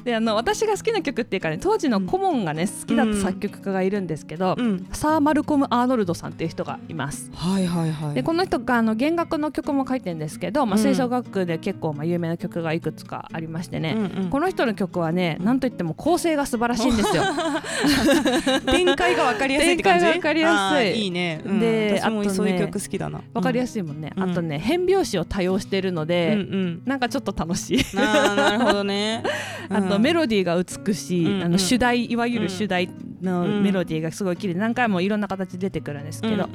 [0.04, 4.86] であの私が好きな曲っていうかね当時の顧問がね好きだった作曲家がいるんですけど、うん。
[4.92, 7.30] サー・マルコム・アーノルドさんっていう人がいます。
[7.34, 8.14] はいはいはい。
[8.14, 10.82] でこの人があの弦楽の曲も書いてるんですけど、まあ、うん。
[10.82, 14.30] 吹奏楽で結構まあ有名な曲がいくつかありましてね、うんうん。
[14.30, 17.22] この人の曲はねなんといっても構成が素晴らしいんですよ。
[18.66, 20.04] 展開が分かりやすいって感じ？
[20.04, 21.02] 展開が分かりやすい。
[21.04, 21.60] いいね、うん。
[21.60, 23.20] で私もそういう曲好きだな。
[23.32, 24.30] わかりやすすいもんね、うん。
[24.30, 26.82] あとね変拍子を多用してるのいで、うんうん。
[26.84, 27.96] なんかちょっと楽しい。
[27.96, 29.22] なるほどね。
[29.70, 31.42] あとメロロディーが美しい、うんうん。
[31.44, 32.90] あの主題いわゆうんる主題
[33.22, 34.54] のうんメロディーがすごい綺麗。
[34.54, 36.48] で何回もいろんな形で出てくるんですけど、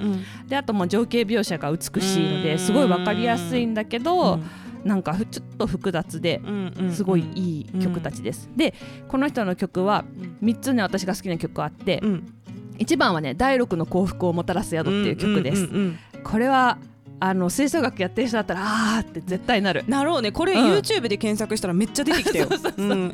[0.49, 2.43] であともう情景描写が美しいのうん。
[2.43, 4.39] ですごい分かりやすいんだけど、
[4.83, 6.41] なんかふちょっと複雑で
[6.91, 8.49] すごいいい曲たちです。
[8.55, 8.73] で
[9.07, 10.05] この人の曲は
[10.43, 12.33] 3つね私が好きな曲あって、うん。
[12.79, 15.65] 1番はね「第六の幸福をもたらす宿」っていう曲です。
[15.65, 16.77] うんうんうんこれは
[17.19, 19.83] あの吹奏楽やってる人だったらあーって絶対なる。
[19.87, 20.31] なろうね。
[20.31, 20.71] これうん。
[20.73, 22.47] YouTube で検索したらめっちゃ出てきたよ。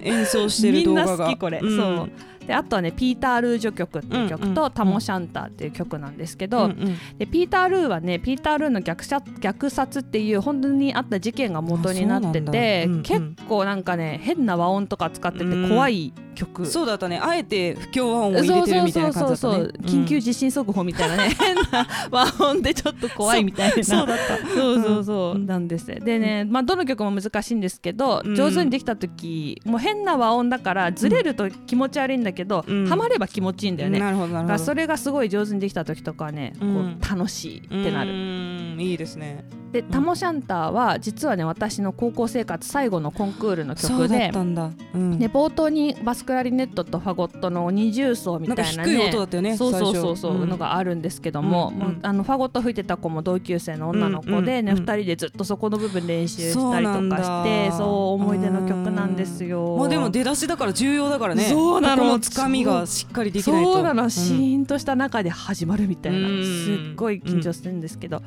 [0.01, 1.12] 演奏してる動画が。
[1.12, 1.60] みんな好きこれ。
[1.60, 2.10] そう
[2.47, 6.97] であとはね「ピーター・ルージョ曲」っていう曲と「うんうんタモシャンター」っていう曲なんですけど、うんうん。
[7.17, 12.51] でピーター・ルーはねピーター・ルーの虐殺虐殺っていう本当にあった事件が元になってて、うなんだ。
[12.51, 13.03] うんうん。
[13.03, 16.65] 結構なんかね変な和音とか使ってて怖い曲。
[16.65, 17.19] そうだったね。
[17.21, 19.36] あえて不協和音を入れてるみたいな感じだったね。
[19.36, 20.03] そうそうそうそう。
[20.03, 23.83] 緊急地震速報みたいなね、 変な和音でちょっと怖いみたいな。
[23.83, 24.38] そうだった。
[24.47, 25.45] そうそうそう、うん。
[25.45, 25.88] なんです。
[25.88, 28.36] ねでね、まあ、どの曲も難しいんですけど、うん。
[28.36, 32.88] 上手にできた時もう変な和音だからずれると気持ち悪いんだけど、うん。
[32.88, 34.60] ハマれば気持ちいいんだよね、なるほどなるほど。
[34.60, 38.12] それがすごい上手にできた時とかはね、こう楽しいってなる。
[38.12, 39.43] るいいですね
[39.81, 44.71] で「タモシャンター」は実はね私の高校生活最後のコンクールの曲でたんだ。
[44.93, 45.19] うん。
[45.19, 59.75] で冒頭にバスクラリネットとファゴットの二重奏みたいなねなんか低い音だったよねそうそうそうそう、うんのがあるんですけども,、あのファゴット吹いてた子も同級生の女の子でね、うん二人でずっとそこの部分練習したりとかしてそう思い出の曲なんですよ。
[59.77, 61.43] まあでも出だしだから重要だからね。
[61.43, 62.19] そうなの。
[62.19, 63.73] つかみがしっかりできないと。
[63.73, 64.11] そうなの、ん。
[64.11, 68.21] シーンとした中で始まるみたいな、うんすっごい緊張するんですけど、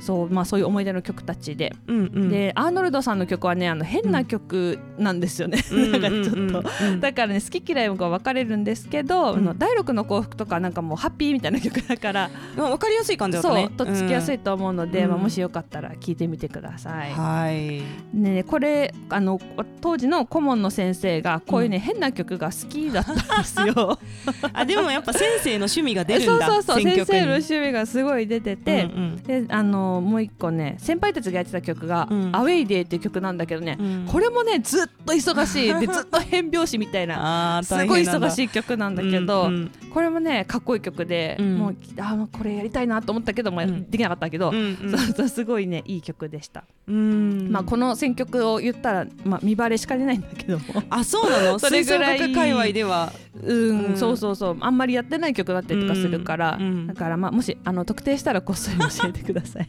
[0.00, 2.28] そうまあそういう思い出の曲たちで、うんうん。
[2.28, 9.58] でアーノルドさんの曲はねあの変な曲なんですよね、うんなんかちょっと、うんうんうんだからね好き嫌いが分かれるんですけど、うん。
[9.58, 13.66] 第六の幸福とかなんかもうハッピーみたいな曲だから、まあわかりやすい感じだったね。
[13.76, 15.10] そうとっつきやすいと思うので、うん。
[15.10, 17.12] まあ、もしよかったら聞いてみてください。
[17.12, 17.82] はい。
[18.12, 19.40] ね、これあの
[19.80, 23.98] 当時の顧問の先生がこういうね、変な曲が好きだったんですよ。
[24.52, 29.16] あでもやっぱ先生の趣味が出るんだそうそうそう先生の趣味がすごい出てて、うんうん。
[29.22, 32.30] であのもう一個ね先輩たちがやってた曲が「うん。
[32.36, 34.04] アウェイデー」っていう曲なんだけどね、うん。
[34.06, 39.70] これもねずっと忙しいで ずっと変拍子みたいなすごい忙いしい曲なんだけど、うんうん。
[39.92, 41.58] これもねかっこいい曲で、うん。
[41.58, 43.90] もうあこれやりたいなと思ったけど、まあうん。
[43.90, 44.90] できなかったけど、うんうん。
[44.90, 47.48] そうそうすごいねいい曲でした、うん。
[47.50, 50.64] まあ、この選曲を言ったら、まあ、見バレしかねないんだけども。
[50.90, 51.58] あそうなの？
[51.60, 52.32] それぐらい。
[52.32, 53.12] 界隈では。
[53.42, 53.96] うん、うん。
[53.96, 54.56] そうそうそう。
[54.60, 59.68] あんまりやってない曲だったりとかするから、だからまあもしあの特定したらこっそり教えてください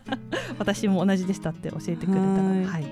[0.58, 2.64] 私も同じでしたって教えてくれたらはい。
[2.64, 2.84] はい。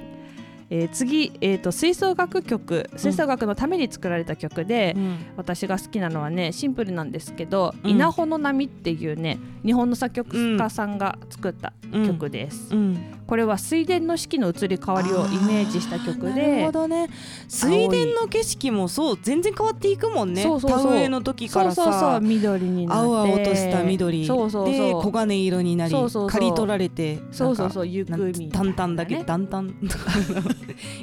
[0.73, 2.89] えー次、えー、と吹奏楽曲。
[2.97, 4.97] 吹奏楽のために作られた曲で、
[5.37, 7.91] 私が好きなのはねシンプルなんですけど「うん。
[7.91, 11.73] 稲穂の波」っていうね日本の作曲家さんが作った
[12.07, 12.97] 曲です、うん
[13.31, 17.09] これは水田の四季の移り変わりをイメージした曲なるでほどね。
[17.47, 20.43] 水田の景色もそう全然変わっていくもんね。
[20.43, 20.83] そうそうそう。
[20.83, 22.01] 田植えの時からそうそうそう。
[22.14, 23.03] さ緑になって。
[23.05, 24.75] 青々とした緑そうそうそう。
[24.75, 29.75] で黄金色になりそうそう刈り取られてそうそううそうゆくみ淡々だけ淡々。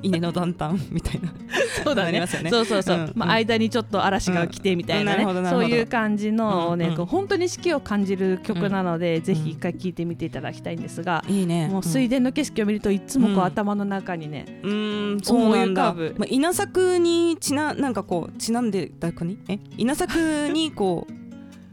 [0.04, 1.34] 稲の淡々みたいな。
[1.82, 2.20] そうだね。
[2.20, 2.28] ね。
[2.28, 3.12] そうそうそう、うん。
[3.16, 5.50] まあ、間にちょっと嵐が来てみたいなね、うん。
[5.50, 9.48] そういう感じのをね、うん本当に四季を感じる曲なので、ぜひうん。
[9.52, 11.70] 一回聴いてみていただきたいんですが、いいね。
[11.70, 13.44] もう水田の景色を見るといつもこう、うん。
[13.44, 19.38] 頭の中にねうーんそうなんだ、思い浮かぶまあ、稲作にちななんかこうちなんでた国？
[19.48, 19.60] え？
[19.78, 21.08] 稲作に こ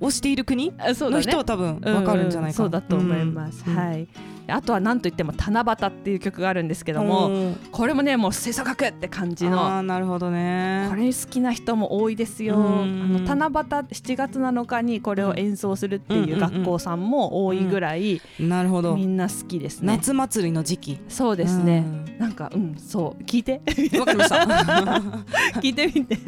[0.00, 0.72] うをしている国？
[0.78, 3.76] の人は多分わかるんじゃないかな、そうだと思います、うん。
[3.76, 4.08] はい
[4.48, 7.56] あとは何といっても「七夕」っていう曲があるんですけどもうん。
[7.70, 10.86] これもねもう吹奏楽って感じあのーなるほどね。
[10.90, 12.56] これ好きな人も多いですよ。
[12.56, 13.12] あうん。
[13.12, 18.94] の七夕7月7日にこれを演奏するっていう学校さんも多いぐらいなるほど。
[18.96, 19.86] みんな好きですね。
[19.94, 21.00] 夏祭りの時期。
[21.08, 21.84] そうですね。
[22.18, 23.60] なんかうんそう聞いて。
[23.92, 24.36] うんわかりました。
[25.60, 26.18] 聞いてみて。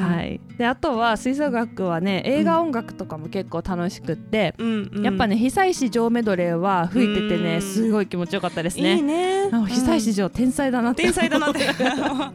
[0.00, 0.40] はい。
[0.56, 4.54] であとは吹奏楽はね映画音楽とかも結構楽しくって、
[5.02, 7.44] やっぱね久石譲メドレーは吹いててうん。
[7.44, 9.50] ねすごい気持ちよかったですいいね。
[9.50, 11.66] 久石譲天才だな天才だなって。
[11.80, 12.32] ま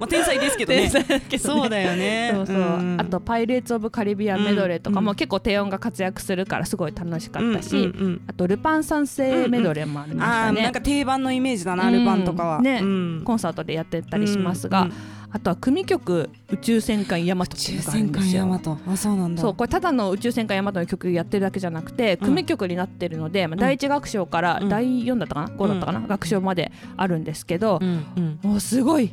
[0.00, 0.90] あ天才ですけどね。
[1.38, 2.30] そうだよね。
[2.34, 2.96] そうそう、ん。
[3.00, 5.06] あと「パイレーツ・オブ・カリビアン」メドレーとかうん。
[5.06, 7.92] も結構低音が活躍するからすごい楽しかったし、
[8.26, 12.58] あと「ルパン三世メドレー」もありましたね、なんか定番のイメージだな、ルパンとかは。
[12.58, 12.64] うん。
[12.64, 12.80] ね。
[12.82, 13.22] うん。
[13.24, 14.88] コンサートでやってたりしますが、
[15.30, 18.60] あとは組曲「宇宙戦艦ヤマト」っていうのがあるんですよ。
[18.86, 19.42] あ、そうなんだ。
[19.42, 24.68] そうこれただの宇宙戦艦ヤマトの曲やってるだけじゃなくて組曲になってるので、まあ、第一楽章からうん。
[24.68, 28.04] 第4だったかな、5だったかな、楽章まであるんですけどう、ん。
[28.16, 28.38] うん。
[28.42, 29.12] もうすごい。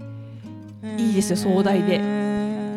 [0.97, 1.99] いいですよ壮大で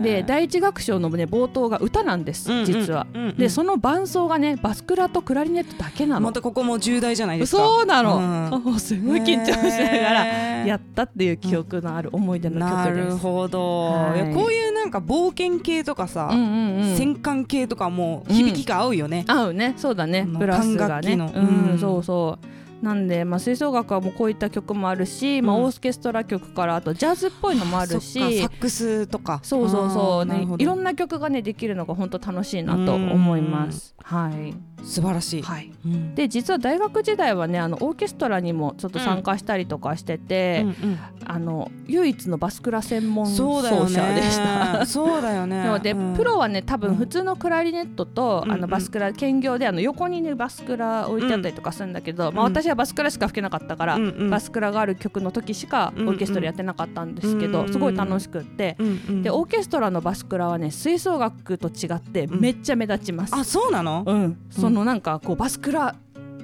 [0.02, 3.06] で第一楽章の、ね、冒頭が歌なんです、実は。
[3.36, 6.20] でその伴奏がねバスクラとクラリネットだけなの。
[6.20, 6.32] ま。
[6.32, 7.62] たここも重大じゃないですか。
[7.62, 8.80] そうなの、うん。
[8.80, 10.26] すごい緊張しながら
[10.66, 13.08] やったっていう記憶のある思い出のな曲です。
[13.08, 14.34] るほど、はい。
[14.34, 19.24] こういうなんか冒険系とかさ、うんうんうん、戦艦系とかも響きが合うよね。
[19.26, 19.74] 合うね。
[19.76, 20.24] そうだね。
[20.26, 21.16] あのプラスがね。
[21.16, 21.42] 管楽器の。
[21.42, 21.78] うん、うん。
[21.78, 29.40] そうそうなんで、まあ、吹奏楽はもうこういった曲もあるし、まあ、うんオーケストラ曲からあとジャズっぽいのもあるしサックスとか。
[29.42, 33.94] そうそうそう、ね、いろんなな曲がねできるのが本当楽しいなと思います。
[34.02, 35.42] はい、素晴らしい。
[35.42, 36.14] はい、うん。
[36.14, 40.98] で実は大学時代はねあのオーケストラにもちょっと参加したりとかしてて、うんうん。
[41.26, 44.78] あの唯一のバスクラ専門奏者でした。
[44.80, 44.86] ね。
[44.86, 45.64] そうだよね。
[45.66, 46.14] そうで、うん。
[46.14, 54.30] プロはね多分普通のクラリネットと、うんあのバスクラ兼業であの横にねバスクラ置いてあったりとかするんだけど、まあ、うん私はバスクラしか吹けなかったから、うんうん。
[54.30, 59.22] バスクラがある曲の時しかオーケストラやってなかったんですけど、うんすごい楽しくって、うんうん。
[59.22, 62.40] でオーケストラのバスクラはね吹奏楽と違ってうん。
[62.40, 63.34] めっちゃ目立ちます。
[63.34, 64.04] あ、そうなの？
[64.06, 65.94] うん、そのなんかこうバスクラ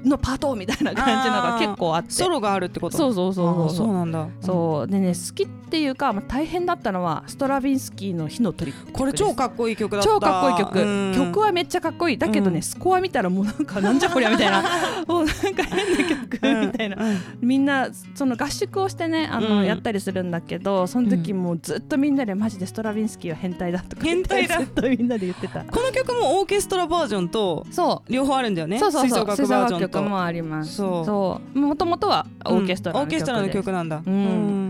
[0.05, 2.11] のパートみたいな感じのが結構あって。
[2.11, 2.97] ソロがあるってこと？
[2.97, 3.77] そうそうそうあそう。
[3.77, 4.29] そうなんだ。
[4.41, 4.91] そう。
[4.91, 10.09] でね好きっていうか、まあ、大変だったのはストラビンスキーの火の鳥これ超かっこいい曲だった。
[10.09, 11.15] 超かっこいい曲、うん。
[11.17, 12.19] 曲はめっちゃかっこいい。
[12.19, 12.63] だけどね、うん。
[12.63, 14.63] スコア見たらもうなんかなんじゃこりゃみたいな。
[15.09, 16.33] もうなんか変な曲。
[16.33, 19.65] みたいな、うんみんなその合宿をしてねあの、うん。
[19.65, 24.59] やったりするんだけどその時もうずっとみんなでマジでストラビンスキーは変態だとか変態だ。
[24.59, 25.65] ずっとみんなで言ってた。
[25.65, 28.13] この曲もオーケストラバージョンとそう。
[28.13, 28.79] 両方あるんだよね。
[28.79, 29.27] そうそうそう。
[29.37, 29.94] 吹奏楽バージョンと。
[29.95, 30.77] 曲もあります。
[30.77, 31.59] そう。
[31.59, 33.07] もともとはオーケストラの曲うん。
[33.07, 34.03] オーケストラの曲なんだ。
[34.05, 34.13] うん。
[34.13, 34.17] う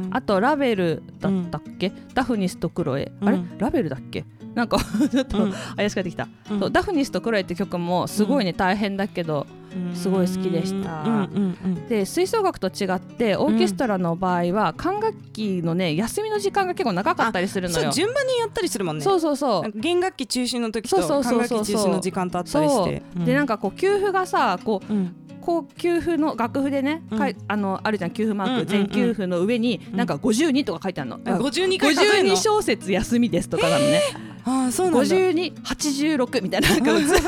[0.07, 0.11] ん。
[0.13, 3.37] あとラベルだったっけ、ダフニスとクロエ、あれ？
[3.37, 4.25] うんラベルだっけ？
[4.55, 4.79] なんか
[5.11, 5.53] ちょっと、うん。
[5.77, 6.61] 怪しくなってきた、うん。
[6.61, 6.71] そう。
[6.71, 9.47] ダフニスとクロエって曲もすごいね、大変だけど
[9.95, 11.03] すごい好きでした。
[11.03, 11.89] うんうんうん。
[11.89, 17.91] で吹奏楽と違ってオーケストラの場合は管楽器のね休みの時間が結構長かったりするのよ。
[17.91, 19.05] 順番にやったりするもんね。
[19.05, 19.73] そうそうそう。
[19.79, 23.03] 弦楽器中心の時とそうそう管楽器中心の時間とあったりして。
[23.25, 25.17] でなんかこう給付がさこううん。
[25.41, 27.19] こう給付の楽譜でね、うん。
[27.19, 28.69] かいあのあるじゃん給付マーク、うんうんうん。
[28.69, 29.97] 全給付の上にうん。
[29.97, 35.17] なんか52とか書いてあるの、あ52回数えんの？52小節休みですとかなのね、ああそうなんだ。
[35.17, 37.25] 5286みたいななんかずっとず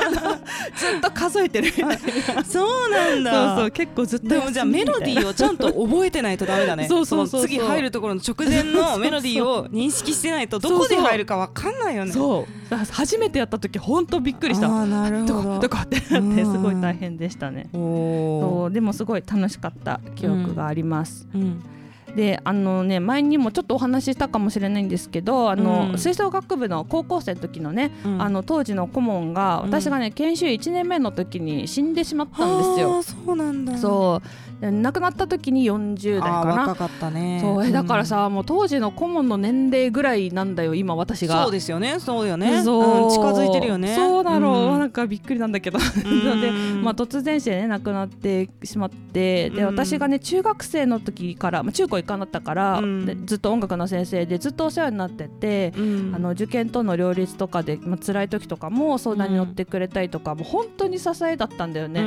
[0.98, 3.32] っと数えてるみたいなそうなんだ。
[3.32, 6.86] そうそう結構ずっとでもじゃあメロディーをちゃんと覚えてないとダメだね。
[6.88, 12.12] そうそうそうそうの次入るところの直前のメロディーを認識してないとどこで入るかわかんないよね。
[12.12, 15.60] そう初めてやった時本当びっくりしたああなるほどこど。
[15.60, 21.38] どこってなってすごい大変でしたねおでもすごい楽しかった記憶があります、ー。
[21.38, 21.62] うん
[22.16, 33.02] であのね前にもちょっとお話ししたかもしれないんですけどあの、うん吹奏楽部の高校生の時のね、うんあの当時の顧問がうん私がね研修1年目の時に死んでしまったんですよ。
[33.02, 33.76] そうなんだ。
[33.76, 36.54] そうで亡くなった時に40代あかな。
[36.54, 37.40] ー若かったね。
[37.42, 41.42] そうえだからうんさ、もう当時の顧問の年齢ぐらいなんだよ今私が。
[41.42, 42.00] そうですよね。
[42.00, 42.62] そうよね。
[42.62, 43.04] そう。
[43.04, 43.94] うん近づいてるよね。
[43.94, 44.78] そうだろう、ん。
[44.78, 45.78] なんかびっくりなんだけど。
[45.78, 45.84] で、
[46.82, 49.50] まあ、突然死でね亡くなってしまって。
[49.50, 49.66] でうん。
[49.66, 52.82] 私がね中学生の時から、まあ、中高一貫だったから、
[53.26, 56.12] ずっと音楽の先生でずっとお世話になってて、うん。
[56.14, 62.04] あの受験との両立とかで、まあ辛い時とかも相談に乗ってくれたりとか、もう本当に支えだったんだよね。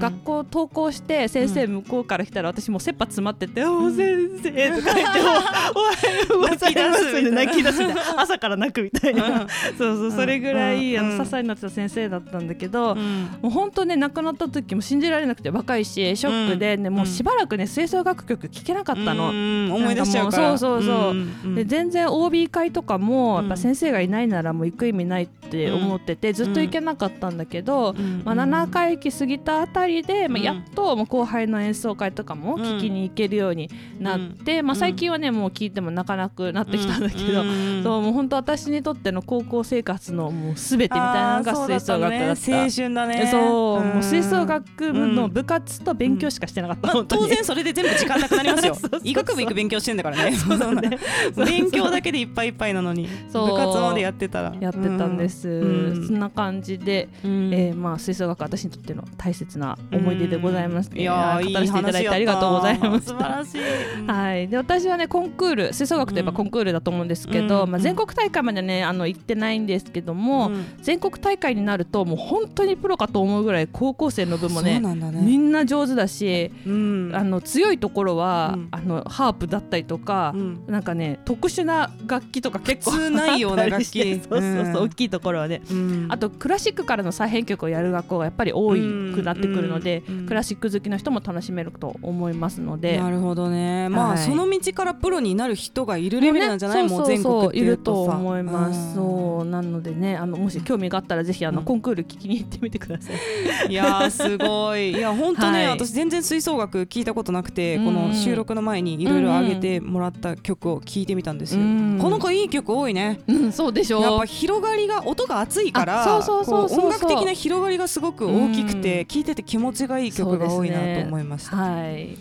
[0.00, 8.20] 学校登校して先生向こうから来たら私もう切羽詰まってて「おー先生」とか言っても「おはようございます」って泣き出すみたいな。
[8.22, 9.46] 朝から泣くみたいな。
[9.78, 13.28] そうそうそれぐらいあうんの支えになってた先生だったんだけどうん。
[13.42, 19.32] もう本当ね亡くなった時も信じられなくて若いしショックで、ねもうしばらくね吹奏楽曲聴けなかったの。
[19.32, 19.74] の。
[19.76, 20.58] 思い出しちゃうから。
[20.58, 21.14] そうそう
[21.44, 37.42] そう、で全然 OB 会とかもやっぱ先生がいないならもう行く意味ないって思ってて、ずっと行けなかったんだけど、まあ、7回忌過ぎたあたりで、まあ、やっともう後輩の演奏会とかも聞きに行けるようになって、まあ、最近はねもう聞いてもなかなかなってきたんだけど、
[37.82, 43.28] そうもう本当私にとっての高校生活のもうすべてみたいなのが吹奏楽だった、ね、青春だね。
[43.30, 48.76] そう、もう吹奏楽部の部活と勉強しかしてなかった、まあ、当然それで全部時間なくなりますよ。
[49.04, 50.98] 医学部行く勉強してんだから ね。
[51.36, 54.52] 勉強だけでいっぱいいっぱいなのに部活までやってたら。
[54.60, 62.08] やってたんです、うん、そんな感じで、うん、えー、まあ吹奏楽私にとっての大切な思い出でございます、うん、いや語らせていただいて。
[62.08, 63.60] ありがとうございます素晴らしい、
[64.06, 70.50] はい、で私はねコンクール吹奏楽といえばコンクールだと思うんですけど、まあ、全国大会までねあの行ってないんですけども、
[70.82, 80.34] 全国大会になるともう本当にプロかと思うぐらい高校生の分もね、ね、みんな上手だし、あの強いところは、あのハープだったりとか、
[80.66, 84.20] なんかね特殊な楽器とか結構ないような楽器。
[84.22, 85.62] そうそうそう、大きいところはね、
[86.08, 92.98] あとクラシックからの再編曲をやる学校がやっぱり多くなってくるので、クラシック好きの人も楽しめると思いますので。
[92.98, 93.88] なるほどね。
[93.88, 103.70] まあ、その道からプロになる人がいるレベルなんじゃない、もう全国っていると思います、そうなのでねあのもし興味があったらぜひあの、コンクール聞きに行ってみてください。
[103.70, 104.92] いやすごい。
[104.92, 111.60] いや本当ね、私全然吹奏楽聞いたことなくて、この収録の前にいろいろ上げてもらった曲を聞いてみたんですよ、
[112.00, 122.16] この子いい曲多いね、うん、そうでしょやっぱ広がりが音が熱いから音楽的な広がりがすごく大きくて聞いてて気持ちがいい曲が多いなと思いました、はい。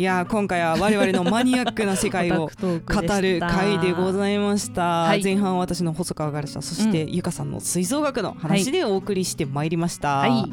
[0.00, 10.48] いや今回は我々のマニアックな世界を語る回でございました、はい、前半は私の細川がらしたそして、ゆかさんの吹奏楽の話でお送りしてまいりました、は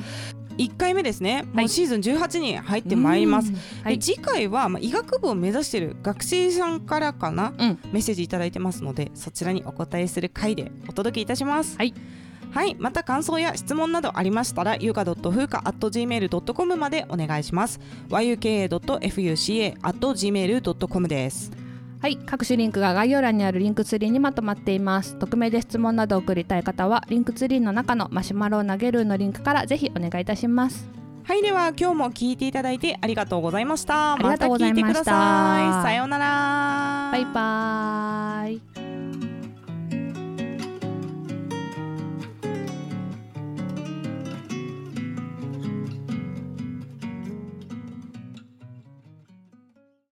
[0.58, 3.54] い、1回目ですね、もうシーズン18に入ってまいります、
[3.86, 11.78] はい、次回は、まあ、医学部を目指している学生さんからかな、うん、メッセージ頂いてますのでそちらにお答えする回でお届けいたします。
[11.78, 11.94] はい
[12.52, 17.80] はいまた感想や質問などありましたらゆか .fuka.gmail.com までお願いします。
[18.10, 21.52] yuka.fuca.gmail.com です。
[22.00, 25.18] はい各種リンクが概要欄にあるリンクツリーにまとまっています。
[25.18, 30.90] 匿名で質問などを送りたい方はリンクツリーの中のマシュマロを投げるのリンクからぜひお願いいたします。
[31.24, 34.14] はいでは今日も聞いていただいてありがとうございました。
[34.14, 35.82] ありがとうございました。
[35.84, 37.10] さようなら。
[37.12, 39.27] バイバイ